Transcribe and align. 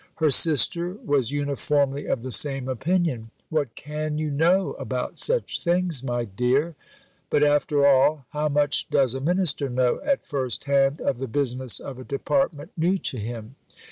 Her 0.15 0.31
sister 0.31 0.93
was 1.05 1.29
uniformly 1.31 2.07
of 2.07 2.23
the 2.23 2.31
same 2.31 2.67
opinion: 2.67 3.29
"What 3.51 3.75
can 3.75 4.17
you 4.17 4.31
know 4.31 4.71
about 4.79 5.19
such 5.19 5.63
things, 5.63 6.03
my 6.03 6.25
dear?" 6.25 6.73
But, 7.29 7.43
after 7.43 7.85
all, 7.85 8.25
how 8.31 8.49
much 8.49 8.89
does 8.89 9.13
a 9.13 9.21
minister 9.21 9.69
know 9.69 10.01
at 10.03 10.25
first 10.25 10.63
hand 10.63 11.01
of 11.01 11.19
the 11.19 11.27
business 11.27 11.79
of 11.79 11.99
a 11.99 12.03
Department 12.03 12.71
new 12.75 12.97
to 12.97 13.19
him? 13.19 13.57